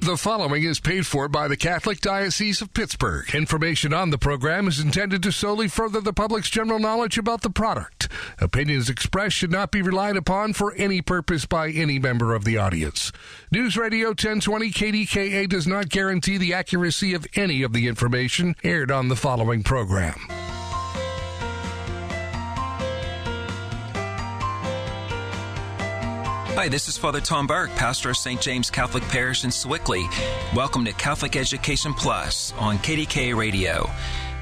[0.00, 3.34] The following is paid for by the Catholic Diocese of Pittsburgh.
[3.34, 7.50] Information on the program is intended to solely further the public's general knowledge about the
[7.50, 8.08] product.
[8.40, 12.56] Opinions expressed should not be relied upon for any purpose by any member of the
[12.56, 13.10] audience.
[13.50, 18.92] News Radio 1020 KDKA does not guarantee the accuracy of any of the information aired
[18.92, 20.14] on the following program.
[26.58, 28.40] Hi, this is Father Tom Burke, pastor of St.
[28.40, 30.08] James Catholic Parish in Sewickley.
[30.56, 33.88] Welcome to Catholic Education Plus on KDKA Radio.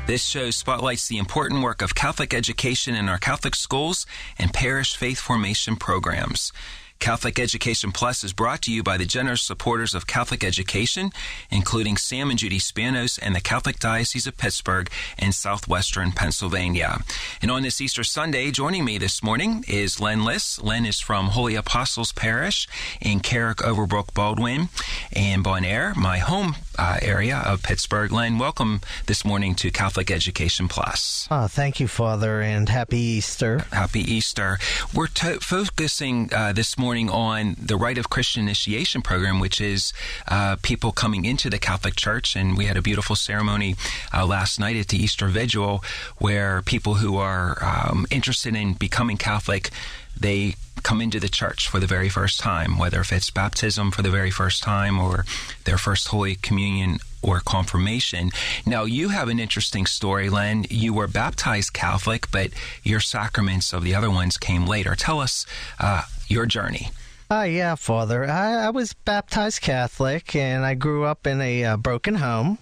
[0.06, 4.06] This show spotlights the important work of Catholic education in our Catholic schools
[4.38, 6.54] and parish faith formation programs.
[6.98, 11.10] Catholic Education Plus is brought to you by the generous supporters of Catholic education,
[11.50, 16.98] including Sam and Judy Spanos and the Catholic Diocese of Pittsburgh and Southwestern Pennsylvania.
[17.42, 20.60] And on this Easter Sunday, joining me this morning is Len Lis.
[20.62, 22.66] Len is from Holy Apostles Parish
[23.00, 24.68] in Carrick, Overbrook, Baldwin,
[25.12, 28.10] and Bon Air, my home uh, area of Pittsburgh.
[28.10, 31.28] Len, welcome this morning to Catholic Education Plus.
[31.30, 33.58] Oh, thank you, Father, and happy Easter.
[33.72, 34.58] Happy Easter.
[34.92, 39.92] We're to- focusing uh, this morning on the Rite of Christian Initiation program, which is
[40.28, 42.36] uh, people coming into the Catholic Church.
[42.36, 43.74] And we had a beautiful ceremony
[44.14, 45.82] uh, last night at the Easter Vigil
[46.18, 49.70] where people who are um, interested in becoming Catholic
[50.18, 54.02] they come into the church for the very first time, whether if it's baptism for
[54.02, 55.24] the very first time or
[55.64, 58.30] their first Holy Communion or confirmation.
[58.64, 60.64] Now, you have an interesting story, Len.
[60.70, 62.50] You were baptized Catholic, but
[62.84, 64.94] your sacraments of the other ones came later.
[64.94, 65.44] Tell us
[65.80, 66.90] uh, your journey.
[67.30, 68.28] Ah, uh, yeah, Father.
[68.28, 72.58] I, I, was baptized Catholic, and I grew up in a uh, broken home.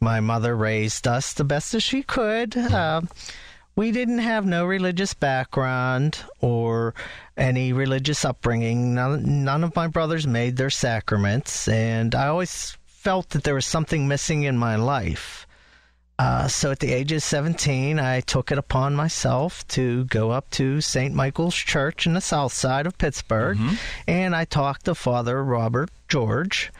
[0.00, 2.56] My mother raised us the best as she could.
[2.56, 3.02] Uh,
[3.76, 6.94] we didn't have no religious background or
[7.36, 8.94] any religious upbringing.
[8.94, 13.66] None, none of my brothers made their sacraments, and I always felt that there was
[13.66, 15.46] something missing in my life.
[16.20, 20.50] Uh, so at the age of 17, I took it upon myself to go up
[20.50, 21.14] to St.
[21.14, 23.76] Michael's Church in the south side of Pittsburgh, mm-hmm.
[24.06, 26.70] and I talked to Father Robert George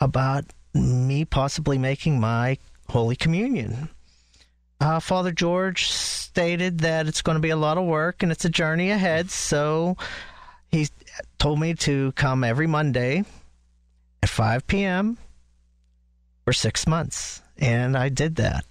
[0.00, 0.44] about
[0.74, 2.56] me possibly making my
[2.88, 3.88] Holy Communion.
[4.80, 8.44] Uh, Father George stated that it's going to be a lot of work and it's
[8.44, 9.96] a journey ahead, so
[10.70, 10.86] he
[11.40, 13.24] told me to come every Monday
[14.22, 15.18] at 5 p.m.
[16.44, 18.64] for six months, and I did that.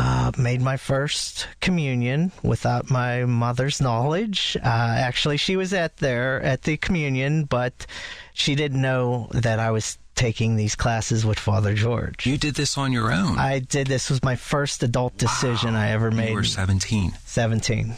[0.00, 4.56] Uh, made my first communion without my mother's knowledge.
[4.62, 7.84] Uh, actually, she was at there at the communion, but
[8.32, 12.28] she didn't know that I was taking these classes with Father George.
[12.28, 13.40] You did this on your own.
[13.40, 13.88] I did.
[13.88, 15.80] This was my first adult decision wow.
[15.80, 16.28] I ever made.
[16.28, 17.14] You were 17.
[17.24, 17.94] 17.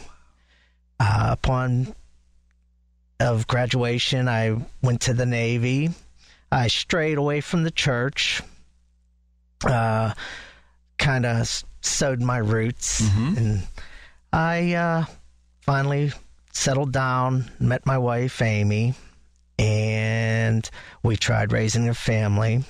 [0.99, 1.93] Uh, upon
[3.19, 5.91] of graduation, I went to the Navy.
[6.51, 8.41] I strayed away from the church.
[9.63, 10.15] Uh,
[10.97, 13.37] kind of sowed my roots, mm-hmm.
[13.37, 13.67] and
[14.31, 15.05] I uh,
[15.61, 16.11] finally
[16.53, 17.51] settled down.
[17.59, 18.95] Met my wife, Amy
[19.61, 20.69] and
[21.03, 22.63] we tried raising a family.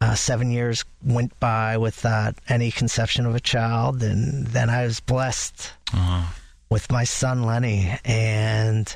[0.00, 5.00] Uh, seven years went by without any conception of a child, and then I was
[5.00, 6.32] blessed uh-huh.
[6.70, 8.94] with my son Lenny, and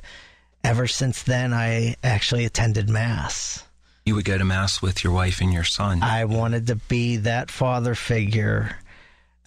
[0.64, 3.64] ever since then, I actually attended mass.
[4.06, 6.02] You would go to mass with your wife and your son.
[6.02, 8.78] I wanted to be that father figure.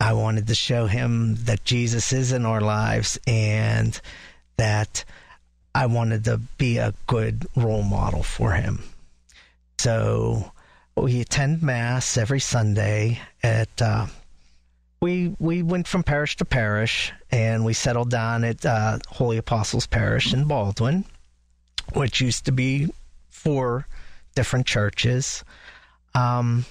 [0.02, 4.00] I wanted to show him that Jesus is in our lives and
[4.58, 5.06] that
[5.76, 8.82] I wanted to be a good role model for him.
[9.78, 10.52] So
[10.98, 13.80] we attend mass every Sunday at.
[13.80, 14.08] Uh,
[15.02, 19.86] we we went from parish to parish, and we settled down at uh, Holy Apostles
[19.86, 21.06] Parish in Baldwin,
[21.94, 22.92] which used to be
[23.30, 23.88] four
[24.34, 25.44] different churches.
[26.16, 26.66] Um,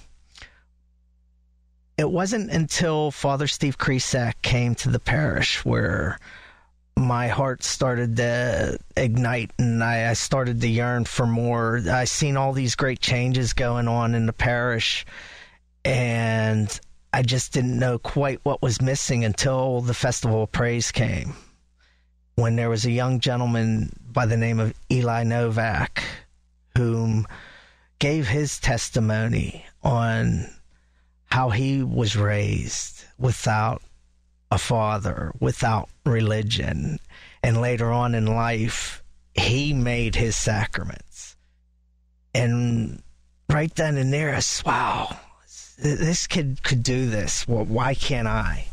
[2.01, 6.19] it wasn't until Father Steve Krisak came to the parish where
[6.97, 11.83] my heart started to ignite and I, I, started to yearn for more.
[11.91, 15.05] I seen all these great changes going on in the parish
[15.85, 16.81] and
[17.13, 21.35] I just didn't know quite what was missing until the Festival of Praise came.
[22.37, 26.03] When there was a young gentleman by the name of Eli Novak,
[26.79, 27.27] whom
[27.99, 30.47] gave his testimony on
[31.31, 33.83] how he was raised without
[34.51, 36.99] a father, without religion.
[37.43, 39.03] And later on in life,
[39.35, 41.37] he made his sacraments.
[42.35, 43.03] And
[43.49, 45.17] right then and there, I said, wow,
[45.79, 47.47] this kid could do this.
[47.47, 48.67] Well, why can't I?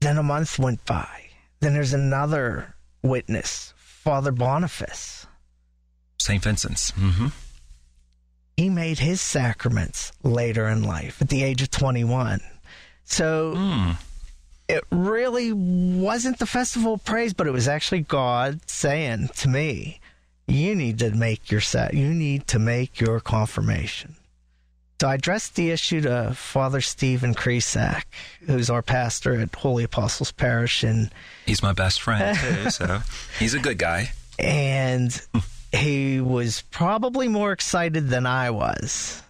[0.00, 1.08] Then a month went by.
[1.60, 5.26] Then there's another witness, Father Boniface.
[6.18, 6.42] St.
[6.42, 6.92] Vincent's.
[6.92, 7.28] Mm-hmm.
[8.56, 12.40] He made his sacraments later in life at the age of 21.
[13.04, 13.96] So Mm.
[14.68, 20.00] it really wasn't the festival of praise, but it was actually God saying to me,
[20.46, 21.94] "You need to make your set.
[21.94, 24.16] You need to make your confirmation."
[25.02, 28.04] So I addressed the issue to Father Stephen Cresack,
[28.46, 31.10] who's our pastor at Holy Apostles Parish, and
[31.44, 33.02] He's my best friend too, so
[33.38, 34.12] he's a good guy.
[34.38, 35.20] and
[35.76, 39.22] he was probably more excited than I was.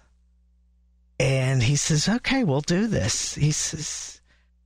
[1.19, 4.21] And he says, "Okay, we'll do this." He says,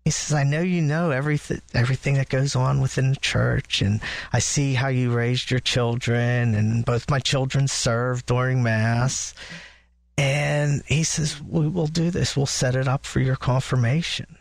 [0.05, 4.00] "He says I know you know everything everything that goes on within the church, and
[4.32, 9.32] I see how you raised your children, and both my children served during mass."
[10.19, 12.37] And he says, "We will do this.
[12.37, 14.37] We'll set it up for your confirmation."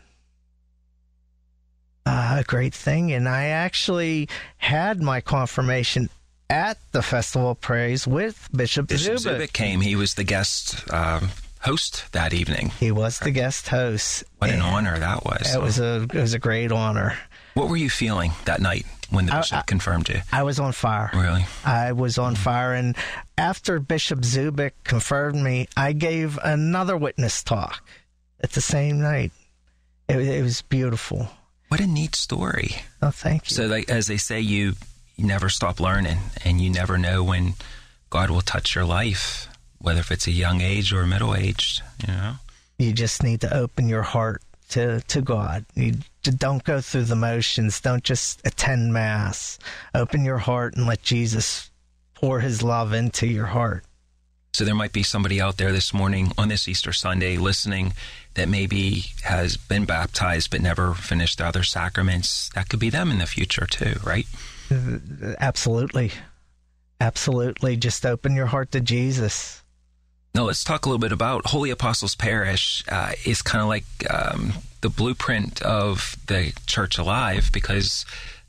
[2.04, 6.10] Uh, a great thing, and I actually had my confirmation
[6.50, 9.38] at the Festival of Praise with Bishop, Bishop Zubik.
[9.38, 9.80] Zubik came.
[9.80, 11.30] He was the guest um,
[11.60, 12.70] host that evening.
[12.80, 14.24] He was the guest host.
[14.38, 15.54] What an honor that was.
[15.54, 17.16] It was a it was a great honor.
[17.54, 20.20] What were you feeling that night when the bishop I- confirmed you?
[20.32, 21.10] I was on fire.
[21.14, 21.46] Really?
[21.64, 22.96] I was on fire, and
[23.38, 27.82] after Bishop Zubik confirmed me, I gave another witness talk
[28.40, 29.32] at the same night.
[30.08, 31.28] It, it was beautiful.
[31.68, 32.76] What a neat story.
[33.00, 33.54] Oh, thank you.
[33.54, 34.74] So, like as they say, you,
[35.20, 37.52] you never stop learning, and you never know when
[38.08, 41.82] God will touch your life, whether if it's a young age or middle aged.
[42.06, 42.34] You know.
[42.78, 45.66] you just need to open your heart to to God.
[45.74, 47.82] You don't go through the motions.
[47.82, 49.58] Don't just attend mass.
[49.94, 51.70] Open your heart and let Jesus
[52.14, 53.84] pour His love into your heart.
[54.54, 57.92] So there might be somebody out there this morning on this Easter Sunday listening
[58.34, 62.48] that maybe has been baptized but never finished the other sacraments.
[62.54, 64.26] That could be them in the future too, right?
[65.38, 66.12] Absolutely,
[67.00, 67.76] absolutely.
[67.76, 69.62] Just open your heart to Jesus.
[70.34, 72.84] Now let's talk a little bit about Holy Apostles Parish.
[72.88, 78.04] Uh, is kind of like um, the blueprint of the church alive because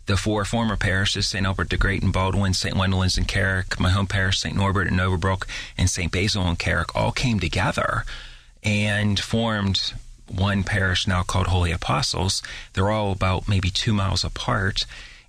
[0.06, 1.45] the four former parishes, St.
[1.45, 2.75] Albert the Great and Baldwin, St.
[2.75, 4.56] Wendelins and Carrick, my home parish, St.
[4.56, 5.45] Norbert and Overbrook,
[5.77, 6.12] and St.
[6.12, 8.03] Basil and Carrick all came together
[8.63, 9.94] and formed
[10.27, 12.44] one parish now called Holy Apostles.
[12.73, 14.85] They're all about maybe two miles apart.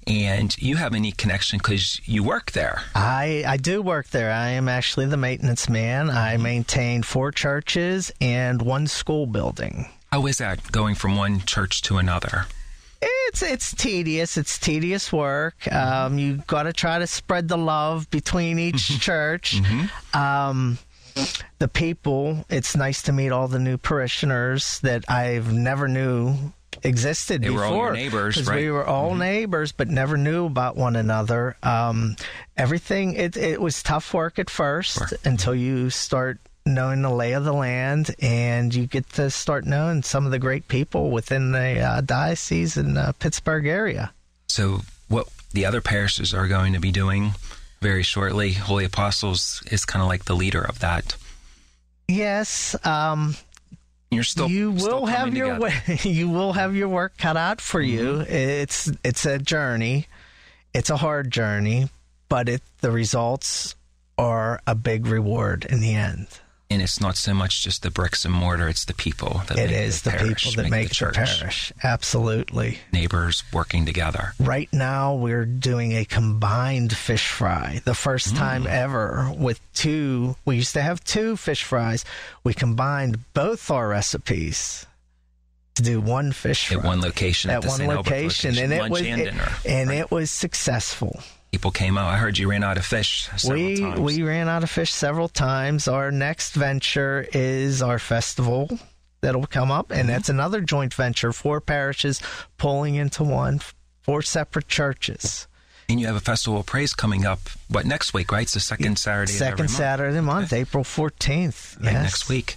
[0.06, 2.82] And you have a neat connection because you work there.
[2.94, 4.31] I, I do work there.
[4.32, 6.10] I am actually the maintenance man.
[6.10, 9.87] I maintain four churches and one school building.
[10.10, 12.46] How is that going from one church to another?
[13.00, 14.37] It's it's tedious.
[14.37, 15.70] It's tedious work.
[15.72, 19.60] Um, you got to try to spread the love between each church.
[20.14, 20.78] Um,
[21.58, 22.44] the people.
[22.49, 26.52] It's nice to meet all the new parishioners that I've never knew
[26.82, 27.69] existed They were before.
[27.69, 28.60] all your neighbors, right?
[28.62, 31.56] We were all neighbors, but never knew about one another.
[31.62, 32.16] Um,
[32.56, 33.14] everything.
[33.14, 35.08] It it was tough work at first Sure.
[35.24, 40.02] until you start knowing the lay of the land and you get to start knowing
[40.02, 44.12] some of the great people within the uh, diocese in uh, Pittsburgh area.
[44.49, 47.32] So, what the other parishes are going to be doing
[47.80, 51.16] very shortly, Holy Apostles is kind of like the leader of that.
[52.08, 53.37] Yes, um,
[54.12, 57.61] You're still you still will have your way, you will have your work cut out
[57.61, 58.19] for you.
[58.19, 58.33] Mm-hmm.
[58.33, 60.07] It's it's a journey.
[60.75, 61.88] It's a hard journey,
[62.28, 63.75] but it the results
[64.19, 66.28] are a big reward in the end.
[66.73, 69.71] And it's not so much just the bricks and mortar; it's the people that It
[69.71, 71.14] make is the, parish, people that make, the, church.
[71.14, 71.73] parish.
[71.83, 72.79] Absolutely.
[72.93, 74.33] Neighbors working together.
[74.41, 77.81] Right now, we're doing a combined fish fry.
[77.85, 78.38] The first mm.
[78.38, 80.37] time ever with two.
[80.45, 82.05] We used to have two fish fries.
[82.45, 84.87] We combined both our recipes
[85.75, 87.81] to do one fish fry At one location, at, at the one.
[87.83, 89.35] Albert location, and it lunch was and it-
[89.67, 91.21] and it was successful.
[91.52, 92.09] People came out.
[92.09, 94.00] I heard you ran out of fish several we times.
[94.00, 95.87] we ran out of fish several times.
[95.87, 98.78] Our next venture is our festival
[99.21, 100.00] that'll come up, Mm-hmm.
[100.00, 101.32] and that's another joint venture.
[101.32, 102.21] Four parishes
[102.56, 103.61] pulling into one,
[104.00, 105.47] four separate churches.
[105.88, 107.40] and you have a festival of praise coming up.
[107.68, 108.32] What next week?
[108.32, 109.32] Right, it's the second Saturday.
[109.32, 109.71] Second month.
[109.71, 111.76] Saturday of the month, April fourteenth.
[111.80, 112.02] Right, yes.
[112.02, 112.56] next week.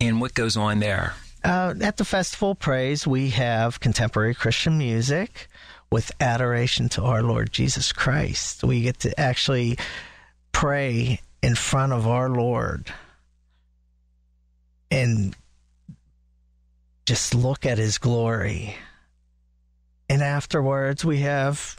[0.00, 1.14] And what goes on there?
[1.44, 5.48] Uh, at the Festival of Praise, we have contemporary Christian music
[5.90, 8.62] with adoration to our Lord Jesus Christ.
[8.62, 9.78] We get to actually
[10.52, 12.92] pray in front of our Lord
[14.90, 15.34] and
[17.06, 18.76] just look at his glory.
[20.08, 21.76] And afterwards we have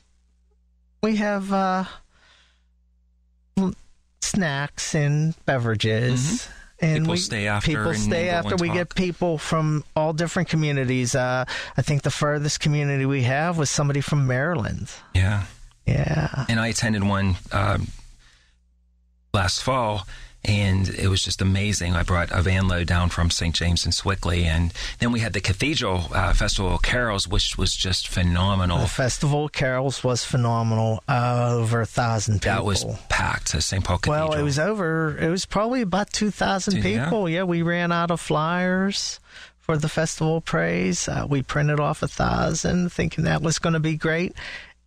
[1.02, 1.86] we have uh
[4.22, 6.50] snacks and beverages.
[6.82, 8.56] And People we, stay after People stay after.
[8.56, 8.76] We talk.
[8.78, 11.14] get people from all different communities.
[11.14, 11.46] Uh,
[11.78, 14.90] I think the furthest community we have was somebody from Maryland.
[15.14, 15.44] Yeah.
[15.86, 16.46] Yeah.
[16.50, 17.88] and I attended one um,
[19.34, 20.08] last fall,
[20.44, 21.94] and it was just amazing.
[21.94, 23.54] I brought a van load down from St.
[23.54, 27.76] James and Sewickley, and then we had the Cathedral uh, Festival of Carols, which was
[27.76, 28.80] just phenomenal.
[28.80, 31.04] The Festival of Carols was phenomenal.
[31.08, 32.56] Uh, over a thousand people.
[32.56, 33.84] That was packed at St.
[33.84, 34.30] Paul Cathedral.
[34.30, 35.18] well, it was over.
[35.20, 37.30] It was probably about two thousand people.
[37.30, 39.20] Yeah, we ran out of flyers
[39.60, 41.08] for the Festival of Praise.
[41.08, 44.34] Uh, we printed off a thousand, thinking that was going to be great.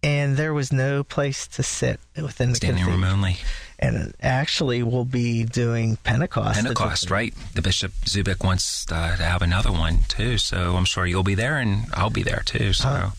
[0.03, 3.03] And there was no place to sit within the standing cathedral.
[3.03, 3.37] room only.
[3.85, 6.55] And actually, we'll be doing Pentecost.
[6.55, 7.35] Pentecost, right?
[7.55, 11.35] The Bishop Zubik wants uh, to have another one too, so I'm sure you'll be
[11.35, 12.73] there, and I'll be there too.
[12.73, 13.11] So, Uh,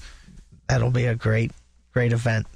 [0.68, 1.52] That'll be a great,
[1.94, 2.48] great event.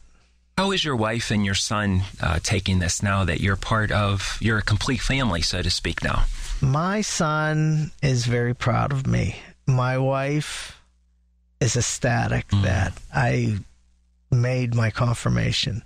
[0.57, 4.37] how is your wife and your son uh, taking this now that you're part of?
[4.41, 6.03] You're a complete family, so to speak.
[6.03, 6.25] Now,
[6.61, 9.35] My son is very proud of me.
[9.67, 10.81] My wife
[11.61, 13.59] is ecstatic that I
[14.31, 15.83] made my confirmation.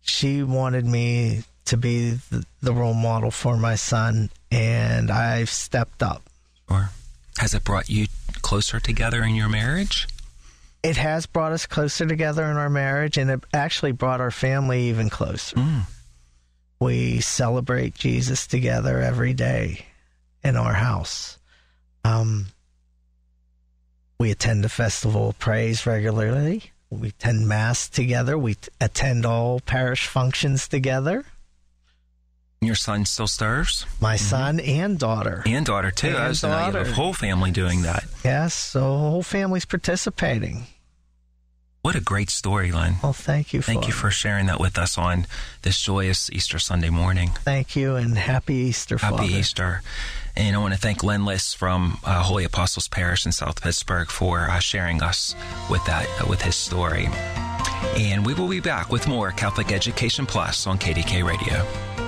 [0.00, 6.02] She wanted me to be the, the role model for my son, and I've stepped
[6.02, 6.22] up.
[6.68, 6.90] or
[7.38, 8.06] has it brought you
[8.42, 10.06] closer together in your marriage?
[10.82, 14.88] It has brought us closer together in our marriage, and it actually brought our family
[14.88, 15.56] even closer.
[16.78, 19.86] We celebrate Jesus together every day
[20.44, 21.38] in our house.
[22.04, 22.46] Um,
[24.18, 26.70] we attend the Festival of Praise regularly.
[26.90, 28.38] We attend Mass together.
[28.38, 31.24] We t- attend all parish functions together.
[32.60, 35.42] Your son still serves, My son and daughter.
[35.46, 36.08] and daughter too.
[36.16, 36.88] I And was you have daughter.
[36.88, 38.04] a whole family doing that.
[38.24, 40.66] Yes, so the whole family's participating.
[41.82, 42.96] What a great story, Len.
[43.02, 43.62] Well, thank you.
[43.62, 45.26] Thank you for sharing that with us on
[45.62, 47.30] this joyous Easter Sunday morning.
[47.44, 49.28] Thank you, and happy Easter, Happy Father.
[49.30, 49.82] Easter.
[50.34, 54.08] And I want to thank Len Lis from uh, Holy Apostles Parish in South Pittsburgh
[54.10, 55.36] for uh, sharing us
[55.70, 57.08] with that, uh, with his story.
[57.96, 62.05] And we will be back with more Catholic Education Plus on KDKA Radio.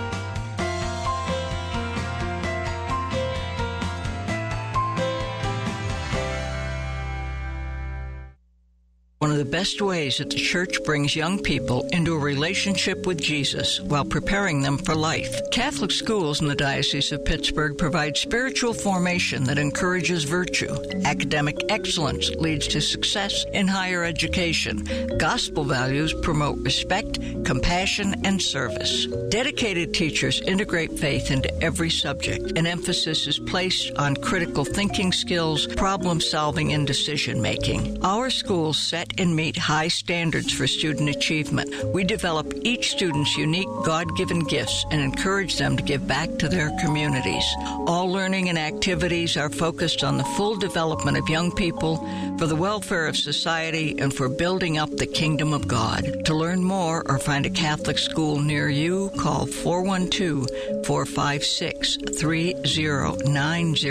[9.48, 14.60] Best ways that the church brings young people into a relationship with Jesus while preparing
[14.60, 15.40] them for life.
[15.50, 20.74] Catholic schools in the Diocese of Pittsburgh provide spiritual formation that encourages virtue.
[21.04, 24.84] Academic excellence leads to success in higher education.
[25.18, 29.06] Gospel values promote respect, compassion, and service.
[29.30, 32.58] Dedicated teachers integrate faith into every subject.
[32.58, 38.04] An emphasis is placed on critical thinking skills, problem solving, and decision making.
[38.04, 41.72] Our schools set and meet high standards for student achievement.
[41.94, 46.48] We develop each student's unique God given gifts and encourage them to give back to
[46.48, 47.44] their communities.
[47.86, 51.98] All learning and activities are focused on the full development of young people
[52.36, 56.24] for the welfare of society and for building up the kingdom of God.
[56.24, 60.48] To learn more or find a Catholic school near you, call 412
[60.84, 63.90] 456 3090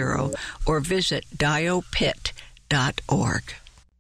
[0.66, 2.34] or visit diopitt.org.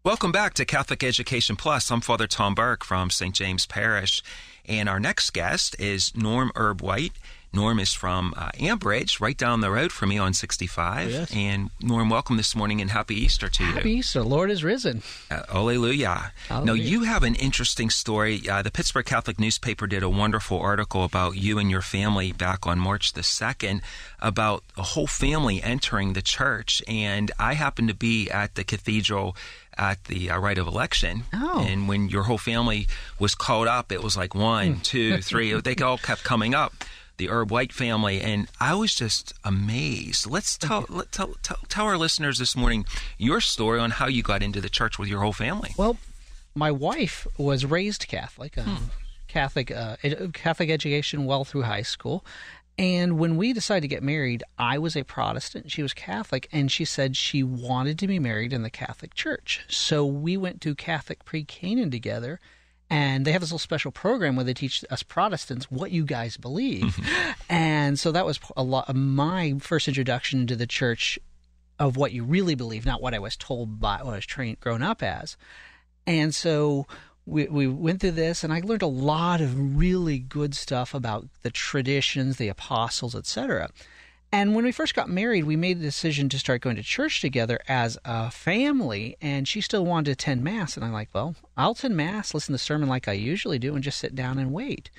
[0.08, 1.92] Welcome back to Catholic Education Plus.
[1.92, 3.36] I'm Father Tom Burke from St.
[3.36, 4.24] James Parish,
[4.66, 7.12] and our next guest is Norm Herb White.
[7.52, 11.12] Norm is from uh, Ambridge, right down the road from me on 65.
[11.12, 11.34] Yes.
[11.36, 13.72] And Norm, welcome this morning and happy Easter to you.
[13.74, 13.92] Happy.
[13.94, 14.24] Easter.
[14.24, 15.02] Lord is risen.
[15.30, 16.32] Uh, Alleluia.
[16.50, 18.48] Now, you have an interesting story.
[18.50, 22.66] Uh, the Pittsburgh Catholic newspaper did a wonderful article about you and your family back
[22.66, 23.82] on March the 2nd
[24.22, 26.82] about a whole family entering the church.
[26.88, 29.36] And I happened to be at the cathedral
[29.78, 31.24] at the uh, rite of election.
[31.34, 31.66] Oh.
[31.68, 32.88] And when your whole family
[33.20, 35.60] was called up, it was like one, two, three.
[35.60, 36.74] They all kept coming up.
[37.18, 40.30] The Herb White family, and I was just amazed.
[40.30, 42.86] Let's tell, let, tell, tell, tell our listeners this morning
[43.18, 45.72] your story on how you got into the church with your whole family.
[45.80, 45.98] Well,
[46.54, 48.92] my wife was raised Catholic, um,
[49.28, 49.96] Catholic, uh,
[50.32, 52.24] Catholic education well through high school.
[52.78, 56.72] And when we decided to get married, I was a Protestant, she was Catholic, and
[56.72, 59.66] she said she wanted to be married in the Catholic Church.
[59.68, 62.40] So we went to Catholic pre Cana together,
[62.88, 66.38] and they have this little special program where they teach us Protestants what you guys
[66.38, 67.00] believe.
[67.50, 71.18] and so that was a lot of my first introduction to the church
[71.80, 74.60] of what you really believe, not what I was told by what I was trained
[74.60, 75.36] grown up as.
[76.06, 76.88] And so
[77.28, 81.28] we, we went through this, and I learned a lot of really good stuff about
[81.44, 83.70] the traditions, the apostles, etc.
[84.32, 87.20] And when we first got married, we made the decision to start going to church
[87.20, 89.18] together as a family.
[89.22, 90.76] And she still wanted to attend Mass.
[90.76, 93.76] And I'm like, well, I'll attend Mass, listen to the sermon like I usually do,
[93.76, 94.90] and just sit down and wait.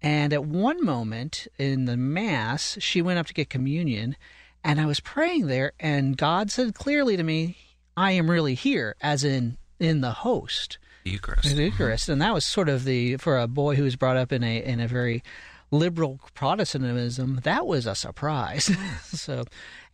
[0.00, 4.16] And at one moment in the Mass, she went up to get communion.
[4.64, 7.56] And I was praying there, and God said clearly to me,
[7.96, 10.78] I am really here, as in in the host.
[11.04, 11.44] Eucharist.
[11.44, 11.60] The mm-hmm.
[11.62, 12.08] Eucharist.
[12.08, 14.62] And that was sort of the, for a boy who was brought up in a,
[14.62, 15.22] in a very
[15.70, 18.70] liberal Protestantism, that was a surprise.
[19.04, 19.44] so,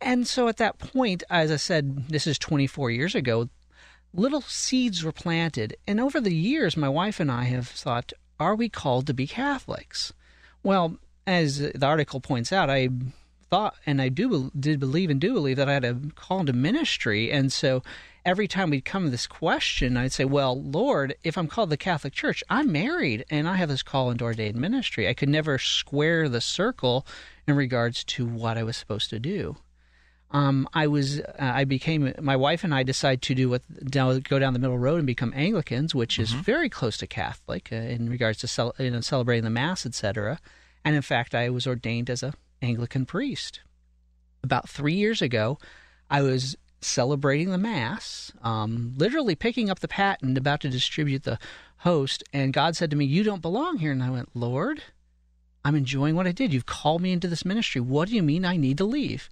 [0.01, 3.49] and so at that point, as I said, this is 24 years ago,
[4.13, 5.75] little seeds were planted.
[5.87, 9.27] And over the years, my wife and I have thought, are we called to be
[9.27, 10.13] Catholics?
[10.63, 12.89] Well, as the article points out, I
[13.49, 16.53] thought and I do did believe and do believe that I had a call to
[16.53, 17.83] ministry, and so
[18.25, 21.77] every time we'd come to this question, I'd say, Well, Lord, if I'm called the
[21.77, 25.07] Catholic Church, I'm married and I have this call into ordained ministry.
[25.07, 27.05] I could never square the circle
[27.47, 29.57] in regards to what I was supposed to do.
[30.31, 34.19] Um, I was, uh, I became, my wife and I decided to do what, down,
[34.19, 37.77] go down the middle road and become Anglicans, which is very close to Catholic uh,
[37.77, 40.39] in regards to cel- you know, celebrating the Mass, etc.
[40.85, 43.61] And in fact, I was ordained as a Anglican priest.
[44.43, 45.57] About three years ago,
[46.11, 51.39] I was celebrating the Mass, um, literally picking up the paten, about to distribute the
[51.77, 53.91] host, and God said to me, You don't belong here.
[53.91, 54.83] And I went, Lord,
[55.63, 56.53] I'm enjoying what I did.
[56.53, 57.81] You've called me into this ministry.
[57.81, 59.29] What do you mean I need to leave?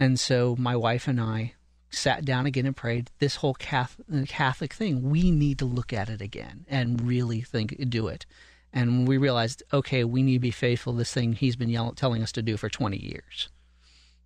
[0.00, 1.54] And so my wife and I
[1.90, 6.20] sat down again and prayed this whole Catholic, thing, we need to look at it
[6.20, 8.26] again and really think, do it.
[8.72, 11.92] And we realized, okay, we need to be faithful to this thing he's been yell-
[11.92, 13.48] telling us to do for 20 years.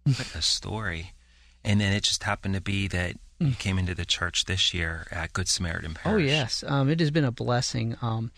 [0.04, 1.12] What a story.
[1.64, 5.06] And then it just happened to be that you came into the church this year
[5.10, 6.22] at Good Samaritan Parish.
[6.22, 7.96] Oh yes, um, it has been a blessing.
[8.00, 8.30] Um,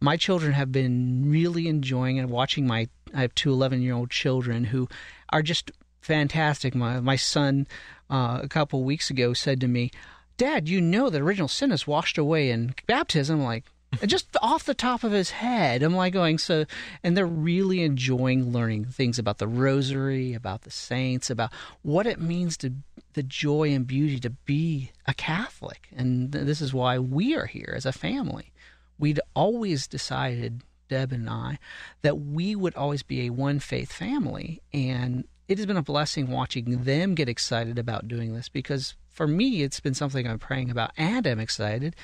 [0.00, 2.88] my children have been really enjoying and watching my.
[3.14, 4.88] I have two 11 year old children who
[5.30, 6.74] are just fantastic.
[6.74, 7.66] My my son,
[8.10, 9.90] uh, a couple weeks ago, said to me,
[10.36, 13.64] "Dad, you know that original sin is washed away in baptism." I'm like.
[14.06, 16.64] Just off the top of his head, I'm like going so,
[17.02, 21.52] and they're really enjoying learning things about the Rosary, about the saints, about
[21.82, 22.72] what it means to
[23.12, 25.88] the joy and beauty to be a Catholic.
[25.94, 28.52] And th- this is why we are here as a family.
[28.98, 31.58] We'd always decided, Deb and I,
[32.02, 34.62] that we would always be a one faith family.
[34.72, 39.26] And it has been a blessing watching them get excited about doing this because for
[39.26, 41.94] me, it's been something I'm praying about and I'm excited.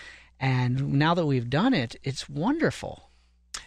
[0.40, 3.10] And now that we've done it, it's wonderful.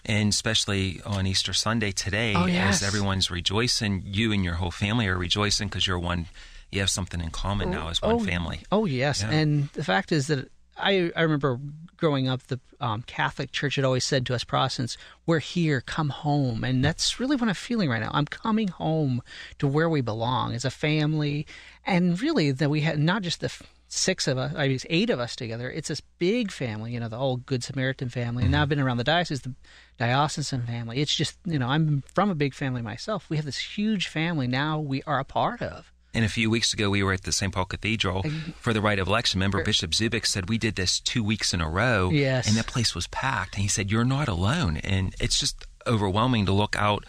[0.05, 2.81] And especially on Easter Sunday today, Oh, yes.
[2.81, 6.27] as everyone's rejoicing, you and your whole family are rejoicing because you're one,
[6.71, 8.61] you have something in common now as one oh, family.
[8.71, 9.31] Oh yes, Yeah.
[9.31, 11.59] and the fact is that I I remember
[11.97, 16.09] growing up, the um, Catholic Church had always said to us Protestants, "We're here, come
[16.09, 18.09] home," and that's really what I'm feeling right now.
[18.13, 19.21] I'm coming home
[19.59, 21.45] to where we belong as a family,
[21.85, 23.51] and really that we had not just the.
[23.93, 25.69] Six of us, I mean, eight of us together.
[25.69, 28.43] It's this big family, you know, the old Good Samaritan family.
[28.43, 29.53] And now I've been around the diocese, the
[29.97, 31.01] diocesan family.
[31.01, 33.29] It's just, you know, I'm from a big family myself.
[33.29, 35.91] We have this huge family now we are a part of.
[36.13, 37.53] And a few weeks ago, we were at the St.
[37.53, 38.23] Paul Cathedral
[38.61, 39.39] for the rite of election.
[39.39, 42.11] Remember, Bishop Zubik said we did this two weeks in a row.
[42.11, 42.47] Yes.
[42.47, 43.55] And that place was packed.
[43.55, 44.77] And he said, You're not alone.
[44.77, 47.05] And it's just overwhelming to look out,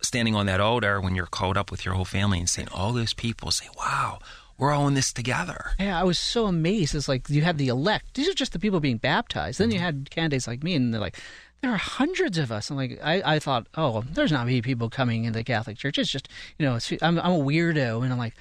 [0.00, 2.92] standing on that altar when you're called up with your whole family and seeing all
[2.92, 4.18] those people say, Wow,
[4.58, 5.72] we're all in this together.
[5.78, 6.94] Yeah, I was so amazed.
[6.94, 8.14] It's like you had the elect.
[8.14, 9.58] These are just the people being baptized.
[9.58, 9.84] Then you mm-hmm.
[9.84, 11.18] had candidates like me, and they're like,
[11.60, 12.70] there are hundreds of us.
[12.70, 15.98] I'm like, I, I thought, oh, there's not many people coming into the Catholic Church.
[15.98, 18.34] It's just, you know, it's, I'm, I'm a weirdo, and I'm like,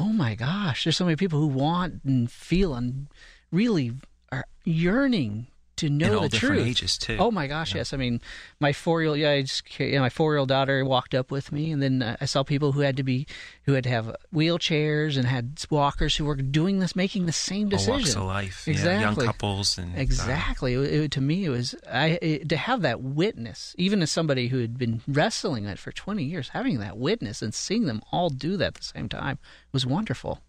[0.00, 3.08] oh my gosh, there's so many people who want and feel and
[3.50, 3.92] really
[4.30, 6.66] are yearning to know the truth.
[6.66, 7.16] ages, too.
[7.18, 7.92] Oh my gosh, yes.
[7.92, 8.20] I mean,
[8.60, 11.30] my four year old, yeah, I just, you my four year old daughter walked up
[11.30, 13.26] with me, and then uh, I saw people who had to be,
[13.64, 17.70] who had to have wheelchairs and had walkers who were doing this, making the same
[17.72, 18.64] All walks of life.
[18.66, 19.24] Yeah, Exactly.
[19.24, 19.78] young couples.
[19.78, 20.74] and uh, Exactly.
[20.74, 24.48] It, it- to me, it was I it, to have that witness, even as somebody
[24.48, 28.28] who had been wrestling it for twenty years, having that witness and seeing them all
[28.30, 29.38] do that at the same time
[29.72, 30.40] was wonderful.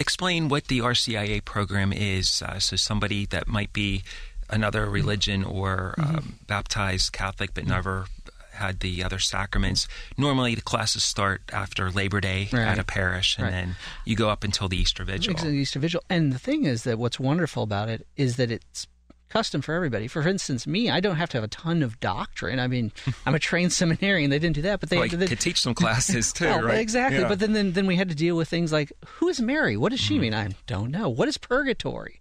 [0.00, 2.42] explain what the RCIA program is.
[2.42, 4.02] Uh, so somebody that might be
[4.50, 6.16] another religion or Mm-hmm.
[6.16, 8.06] um, baptized Catholic but never
[8.52, 9.86] had the other sacraments.
[10.16, 12.66] Normally, the classes start after Labor Day Right.
[12.66, 13.50] at a parish, and Right.
[13.52, 15.36] then you go up until the Easter Vigil.
[15.38, 16.02] An Easter Vigil.
[16.10, 18.88] And the thing is that what's wonderful about it is that it's
[19.28, 20.08] custom for everybody.
[20.08, 22.58] For instance, me, I don't have to have a ton of doctrine.
[22.58, 22.90] I mean,
[23.26, 24.30] I'm a trained seminarian.
[24.30, 26.78] They didn't do that, but they, Well, they could teach some classes too, Well, right?
[26.80, 27.20] Exactly.
[27.20, 27.28] Yeah.
[27.28, 29.76] But then, then then we had to deal with things like who is Mary?
[29.76, 30.20] What does she Mm-hmm.
[30.22, 30.34] mean?
[30.34, 31.08] I don't know.
[31.10, 32.20] What is purgatory?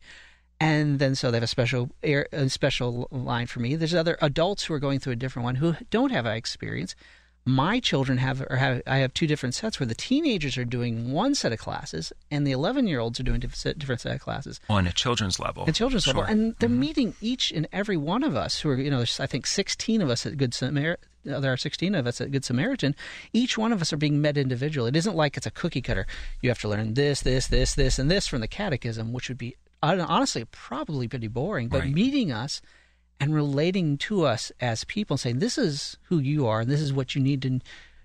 [0.60, 3.76] And then so they have a special air, a special line for me.
[3.76, 6.96] There's other adults who are going through a different one who don't have that experience.
[7.46, 11.12] My children have, or have I have two different sets where the teenagers are doing
[11.13, 14.20] one set of classes and the 11 year olds are doing different, different set of
[14.20, 15.63] classes on a children's level.
[15.65, 16.13] at children's Sure.
[16.13, 16.78] level, and they're Mhm.
[16.78, 20.02] meeting each and every one of us who are, you know, there's I think 16
[20.02, 21.06] of us at Good Samaritan.
[21.24, 22.96] There are 16 of us at Good Samaritan.
[23.32, 24.89] Each one of us are being met individually.
[24.89, 26.06] It isn't like it's a cookie cutter.
[26.41, 29.38] You have to learn this, this, this, this, and this from the catechism, which would
[29.38, 31.68] be honestly probably pretty boring.
[31.70, 31.94] But Right.
[31.94, 32.62] meeting us
[33.20, 36.82] and relating to us as people, and saying this is who you are, and this
[36.82, 37.60] is what you need to.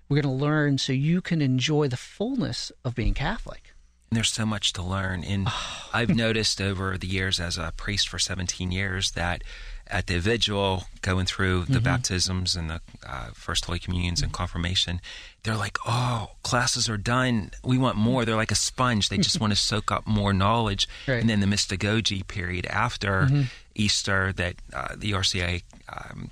[0.09, 3.73] We're going to learn so you can enjoy the fullness of being Catholic.
[4.09, 5.23] And there's so much to learn.
[5.23, 5.47] And
[5.93, 9.43] I've noticed over the years as a priest for 17 years that
[9.87, 15.01] at the vigil, going through the baptisms and the uh, first Holy Communions and confirmation,
[15.43, 17.51] they're like, oh, classes are done.
[17.63, 18.25] We want more.
[18.25, 19.09] They're like a sponge.
[19.09, 20.87] They just want to soak up more knowledge.
[21.07, 21.19] Right.
[21.19, 23.27] And then the mystagogy period after
[23.75, 26.29] Easter, that uh, the RCIA um,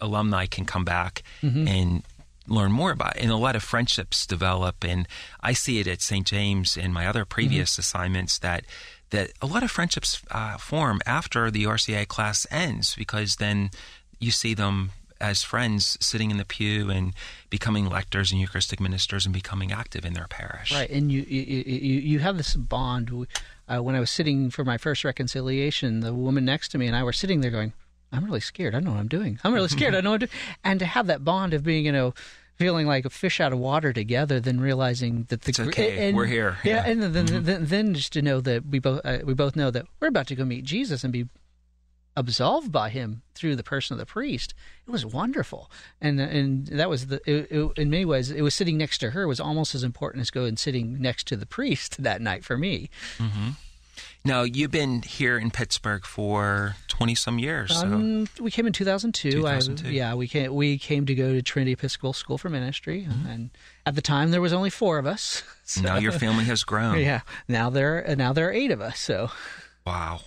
[0.00, 1.22] alumni can come back
[1.68, 2.02] and
[2.48, 3.22] learn more about it.
[3.22, 4.84] And a lot of friendships develop.
[4.84, 5.06] And
[5.40, 6.26] I see it at St.
[6.26, 8.64] James in my other previous assignments that
[9.12, 13.70] that a lot of friendships uh, form after the RCIA class ends because then
[14.18, 17.14] you see them as friends sitting in the pew and
[17.48, 20.72] becoming lectors and Eucharistic ministers and becoming active in their parish.
[20.72, 23.28] Right, and you you you, have this bond.
[23.68, 26.96] Uh, when I was sitting for my first reconciliation, the woman next to me and
[26.96, 27.72] I were sitting there going,
[28.10, 28.74] "I'm really scared.
[28.74, 29.38] I don't know what I'm doing.
[29.44, 29.94] I'm really scared.
[29.94, 32.14] I don't know what I'm doing." And to have that bond of being, you know,
[32.56, 36.08] feeling like a fish out of water together, then realizing that the It's okay.
[36.08, 36.58] and- We're here.
[36.64, 36.92] Yeah, Yeah.
[36.92, 37.02] Mm-hmm.
[37.02, 39.86] and then, then then just to know that we both uh, we both know that
[40.00, 41.26] we're about to go meet Jesus and be
[42.14, 44.52] absolved by him through the person of the priest.
[44.86, 48.54] It was wonderful, and and that was the it, it, in many ways it was
[48.54, 52.02] sitting next to her was almost as important as going sitting next to the priest
[52.02, 52.90] that night for me.
[54.24, 57.76] Now, you've been here in Pittsburgh for 20 some years.
[57.78, 57.86] So.
[57.86, 59.30] Um, we came in 2002.
[59.32, 59.90] 2002.
[59.90, 63.50] Yeah, we came we came to go to Trinity Episcopal School for Ministry, and
[63.84, 65.42] at the time there was only four of us.
[65.64, 66.98] So- now your family has grown.
[67.00, 67.20] yeah.
[67.48, 68.98] Now there now there are eight of us.
[69.00, 69.30] So
[69.86, 70.20] Wow.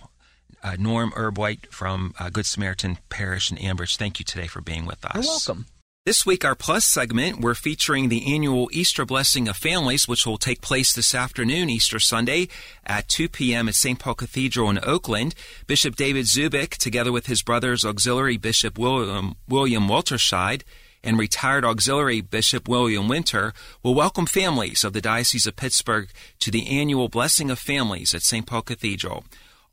[0.62, 4.84] Uh, Norm Erbwhite from uh, Good Samaritan Parish in Ambridge, thank you today for being
[4.86, 5.14] with us.
[5.14, 5.66] you're welcome.
[6.06, 10.38] This week, our Plus segment, we're featuring the annual Easter Blessing of Families, which will
[10.38, 12.46] take place this afternoon, Easter Sunday,
[12.86, 13.68] at 2 p.m.
[13.68, 13.98] at St.
[13.98, 15.34] Paul Cathedral in Oakland.
[15.66, 20.62] Bishop David Zubik, together with his brother's auxiliary Bishop William, William Walterscheid,
[21.02, 26.52] and retired auxiliary Bishop William Winter will welcome families of the Diocese of Pittsburgh to
[26.52, 28.46] the annual Blessing of Families at St.
[28.46, 29.24] Paul Cathedral.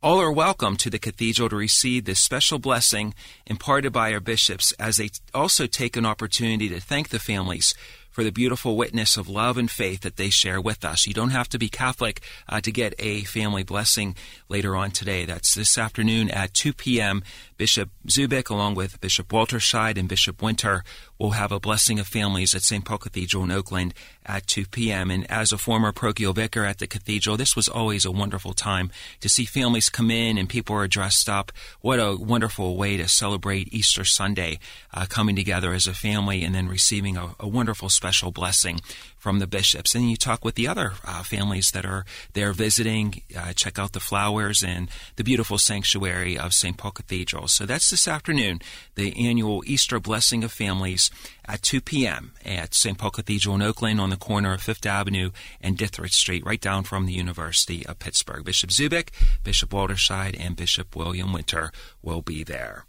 [0.03, 3.13] All are welcome to the cathedral to receive this special blessing
[3.45, 7.73] imparted by our bishops as they also take an opportunity to thank the families
[8.11, 11.07] for the beautiful witness of love and faith that they share with us.
[11.07, 14.17] You don't have to be Catholic uh, to get a family blessing
[14.49, 15.23] later on today.
[15.23, 17.23] That's this afternoon at 2 p.m.
[17.55, 20.83] Bishop Zubik, along with Bishop Walterscheid and Bishop Winter,
[21.17, 22.83] will have a blessing of families at St.
[22.83, 23.93] Paul Cathedral in Oakland
[24.25, 25.11] at 2 p.m.
[25.11, 28.91] And as a former parochial vicar at the cathedral, this was always a wonderful time
[29.19, 31.51] to see families come in and people are dressed up.
[31.81, 34.59] What a wonderful way to celebrate Easter Sunday,
[34.93, 38.81] uh, coming together as a family and then receiving a, a wonderful special blessing
[39.23, 39.95] from the bishops.
[39.95, 43.93] And you talk with the other uh, families that are there visiting, uh, check out
[43.93, 46.75] the flowers and the beautiful sanctuary of St.
[46.75, 47.47] Paul Cathedral.
[47.47, 48.59] So that's this afternoon,
[48.95, 51.09] the annual Easter Blessing of Families
[51.45, 52.33] at 2 p.m.
[52.43, 52.97] at St.
[52.97, 55.31] Paul Cathedral in Oakland on the corner of Fifth Avenue
[55.61, 58.43] and Dithridge Street, right down from the University of Pittsburgh.
[58.43, 59.11] Bishop Zubik,
[59.45, 62.83] Bishop Walterscheid, and Bishop William Winter will be there.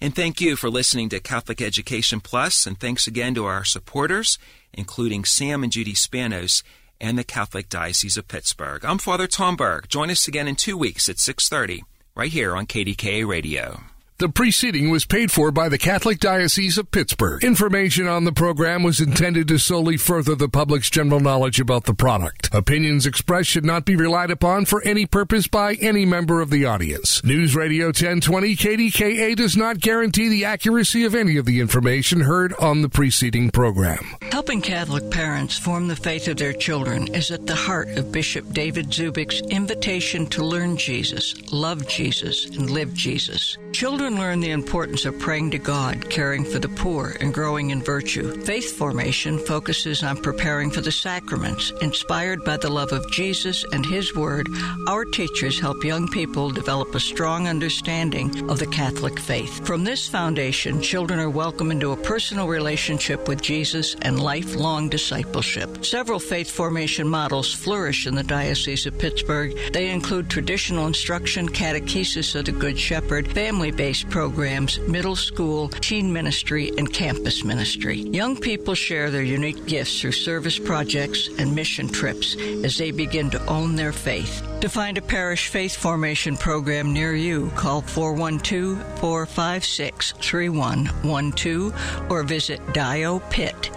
[0.00, 4.38] And thank you for listening to Catholic Education Plus, and thanks again to our supporters,
[4.76, 6.62] including Sam and Judy Spanos
[7.00, 8.84] and the Catholic Diocese of Pittsburgh.
[8.84, 9.88] I'm Father Tom Burke.
[9.88, 11.80] Join us again in two weeks at 6.30,
[12.14, 13.80] right here on KDKA Radio.
[14.18, 17.44] The preceding was paid for by the Catholic Diocese of Pittsburgh.
[17.44, 21.92] Information on the program was intended to solely further the public's general knowledge about the
[21.92, 22.48] product.
[22.50, 26.64] Opinions expressed should not be relied upon for any purpose by any member of the
[26.64, 27.22] audience.
[27.24, 32.54] News Radio 1020 KDKA does not guarantee the accuracy of any of the information heard
[32.54, 34.16] on the preceding program.
[34.32, 38.50] Helping Catholic parents form the faith of their children is at the heart of Bishop
[38.54, 43.58] David Zubik's invitation to learn Jesus, love Jesus, and live Jesus.
[43.76, 47.82] Children learn the importance of praying to God, caring for the poor, and growing in
[47.82, 48.32] virtue.
[48.40, 51.74] Faith formation focuses on preparing for the sacraments.
[51.82, 54.48] Inspired by the love of Jesus and His Word,
[54.88, 59.66] our teachers help young people develop a strong understanding of the Catholic faith.
[59.66, 65.84] From this foundation, children are welcomed into a personal relationship with Jesus and lifelong discipleship.
[65.84, 69.54] Several faith formation models flourish in the Diocese of Pittsburgh.
[69.74, 76.12] They include traditional instruction, catechesis of the Good Shepherd, family based programs, middle school, teen
[76.12, 77.98] ministry, and campus ministry.
[77.98, 83.30] Young people share their unique gifts through service projects and mission trips as they begin
[83.30, 84.42] to own their faith.
[84.60, 92.60] To find a parish faith formation program near you, call 412 456 3112 or visit
[92.72, 93.76] diopitt.org.